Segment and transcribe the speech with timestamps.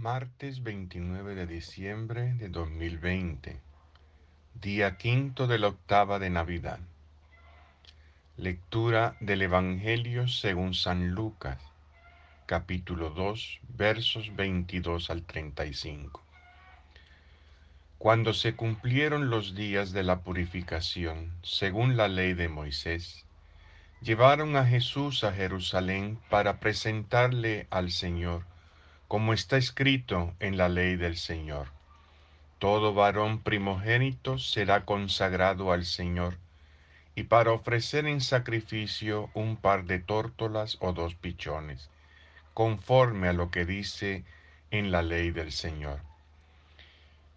[0.00, 3.58] Martes 29 de diciembre de 2020,
[4.54, 6.78] día quinto de la octava de Navidad.
[8.36, 11.58] Lectura del Evangelio según San Lucas,
[12.46, 16.22] capítulo 2, versos 22 al 35.
[17.98, 23.24] Cuando se cumplieron los días de la purificación, según la ley de Moisés,
[24.00, 28.44] llevaron a Jesús a Jerusalén para presentarle al Señor,
[29.08, 31.68] como está escrito en la ley del Señor.
[32.58, 36.36] Todo varón primogénito será consagrado al Señor,
[37.14, 41.88] y para ofrecer en sacrificio un par de tórtolas o dos pichones,
[42.52, 44.24] conforme a lo que dice
[44.70, 46.00] en la ley del Señor.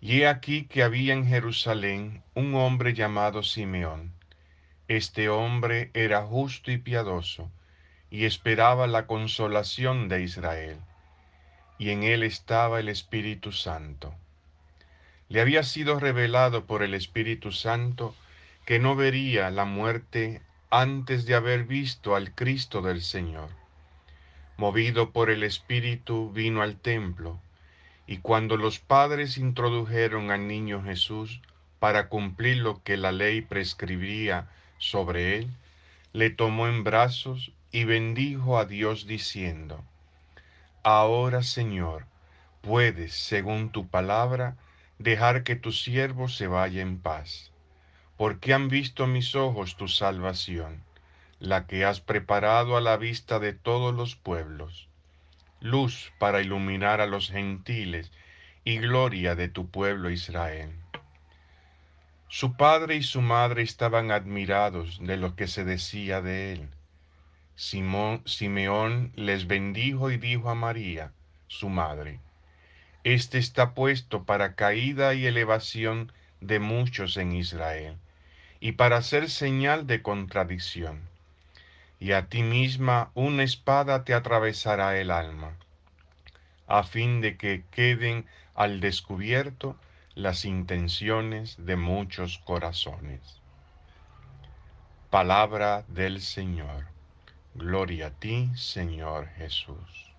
[0.00, 4.12] Y he aquí que había en Jerusalén un hombre llamado Simeón.
[4.88, 7.48] Este hombre era justo y piadoso,
[8.10, 10.78] y esperaba la consolación de Israel,
[11.80, 14.14] y en él estaba el Espíritu Santo.
[15.30, 18.14] Le había sido revelado por el Espíritu Santo
[18.66, 23.48] que no vería la muerte antes de haber visto al Cristo del Señor.
[24.58, 27.40] Movido por el Espíritu vino al templo,
[28.06, 31.40] y cuando los padres introdujeron al niño Jesús
[31.78, 35.48] para cumplir lo que la ley prescribía sobre él,
[36.12, 39.82] le tomó en brazos y bendijo a Dios diciendo,
[40.82, 42.06] Ahora Señor,
[42.60, 44.56] puedes, según tu palabra,
[44.98, 47.52] dejar que tu siervo se vaya en paz,
[48.16, 50.82] porque han visto mis ojos tu salvación,
[51.38, 54.90] la que has preparado a la vista de todos los pueblos
[55.60, 58.10] luz para iluminar a los gentiles
[58.64, 60.72] y gloria de tu pueblo Israel.
[62.28, 66.68] Su padre y su madre estaban admirados de lo que se decía de él.
[67.60, 71.12] Simón, Simeón les bendijo y dijo a María,
[71.46, 72.18] su madre,
[73.04, 77.98] Este está puesto para caída y elevación de muchos en Israel,
[78.60, 81.02] y para ser señal de contradicción
[81.98, 85.52] y a ti misma una espada te atravesará el alma,
[86.66, 88.24] a fin de que queden
[88.54, 89.76] al descubierto
[90.14, 93.20] las intenciones de muchos corazones.
[95.10, 96.89] Palabra del Señor.
[97.54, 100.12] Gloria a ti, Señor Jesús.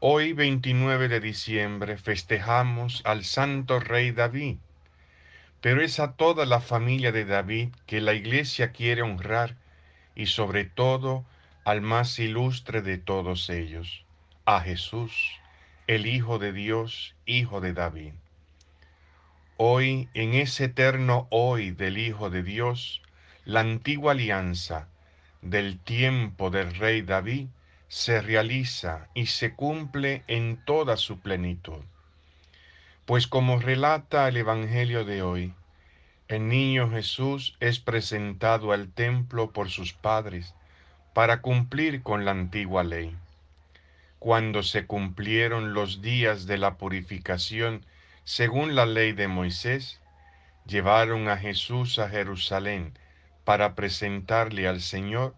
[0.00, 4.58] Hoy 29 de diciembre festejamos al Santo Rey David
[5.60, 9.56] pero es a toda la familia de David que la iglesia quiere honrar
[10.14, 11.24] y sobre todo
[11.64, 14.04] al más ilustre de todos ellos,
[14.44, 15.12] a Jesús,
[15.86, 18.12] el Hijo de Dios, Hijo de David.
[19.56, 23.02] Hoy, en ese eterno hoy del Hijo de Dios,
[23.48, 24.88] la antigua alianza
[25.40, 27.46] del tiempo del rey David
[27.88, 31.80] se realiza y se cumple en toda su plenitud.
[33.06, 35.54] Pues como relata el Evangelio de hoy,
[36.28, 40.54] el niño Jesús es presentado al templo por sus padres
[41.14, 43.16] para cumplir con la antigua ley.
[44.18, 47.86] Cuando se cumplieron los días de la purificación
[48.24, 50.02] según la ley de Moisés,
[50.66, 52.92] llevaron a Jesús a Jerusalén
[53.48, 55.34] para presentarle al Señor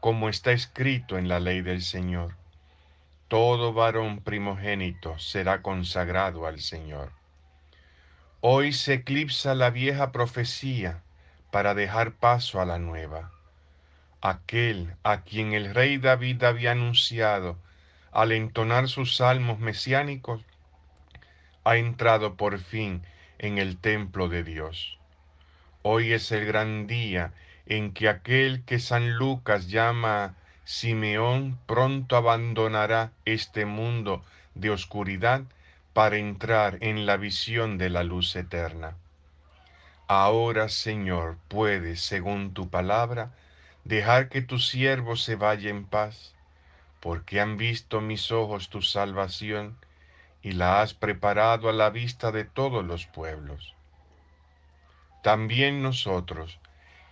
[0.00, 2.40] como está escrito en la ley del Señor
[3.30, 7.12] todo varón primogénito será consagrado al Señor.
[8.40, 11.04] Hoy se eclipsa la vieja profecía
[11.52, 13.30] para dejar paso a la nueva.
[14.20, 17.56] Aquel a quien el rey David había anunciado
[18.10, 20.42] al entonar sus salmos mesiánicos,
[21.62, 23.04] ha entrado por fin
[23.38, 24.98] en el templo de Dios.
[25.82, 27.32] Hoy es el gran día
[27.70, 34.24] en que aquel que San Lucas llama Simeón pronto abandonará este mundo
[34.56, 35.42] de oscuridad
[35.92, 38.96] para entrar en la visión de la luz eterna.
[40.08, 43.30] Ahora, Señor, puedes, según tu palabra,
[43.84, 46.34] dejar que tu siervo se vaya en paz,
[46.98, 49.78] porque han visto mis ojos tu salvación
[50.42, 53.76] y la has preparado a la vista de todos los pueblos.
[55.22, 56.58] También nosotros,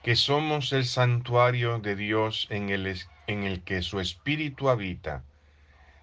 [0.02, 5.24] que somos el santuario de Dios en el, en el que su Espíritu habita,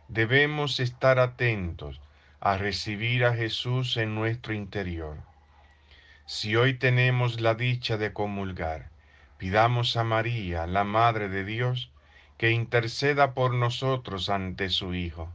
[0.08, 2.02] debemos estar atentos
[2.40, 5.18] a recibir a Jesús en nuestro interior.
[6.26, 8.90] Si hoy tenemos la dicha de comulgar,
[9.38, 11.92] pidamos a María, la Madre de Dios,
[12.38, 15.34] que interceda por nosotros ante su Hijo,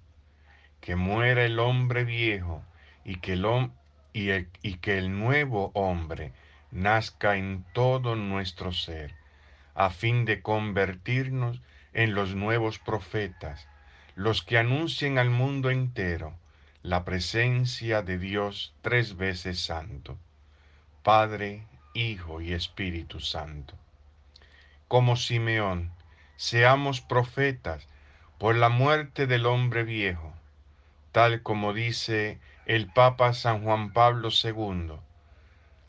[0.80, 2.62] que muera el hombre viejo
[3.04, 3.70] y que el,
[4.12, 4.30] y,
[4.62, 6.32] y que el nuevo hombre
[6.70, 9.14] nazca en todo nuestro ser,
[9.74, 11.60] a fin de convertirnos
[11.92, 13.66] en los nuevos profetas,
[14.14, 16.34] los que anuncien al mundo entero
[16.82, 20.16] la presencia de Dios tres veces santo,
[21.02, 23.74] Padre, Hijo y Espíritu Santo.
[24.88, 25.90] Como Simeón,
[26.36, 27.86] seamos profetas
[28.38, 30.32] por la muerte del hombre viejo,
[31.12, 34.92] tal como dice el Papa San Juan Pablo II,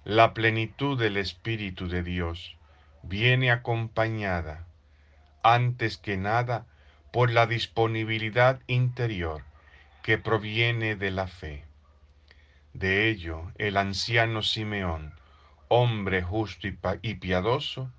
[0.03, 2.57] la plenitud del Espíritu de Dios
[3.03, 4.65] viene acompañada,
[5.43, 6.65] antes que nada,
[7.11, 9.43] por la disponibilidad interior
[10.01, 11.65] que proviene de la fe.
[12.73, 15.13] De ello, el anciano Simeón,
[15.67, 16.67] hombre justo
[17.01, 17.91] y piadoso,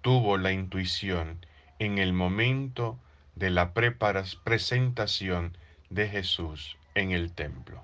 [0.00, 1.44] tuvo la intuición
[1.78, 2.98] en el momento
[3.34, 5.58] de la presentación
[5.90, 7.82] de Jesús en el templo.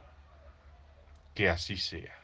[1.34, 2.19] Que así sea.